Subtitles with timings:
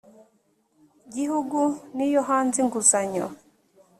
[1.15, 1.59] gihugu
[1.95, 3.25] n iyo hanze inguzanyo